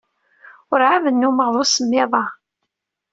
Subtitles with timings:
[0.71, 2.23] Ur ɛad nnumeɣ d usemmiḍ-a.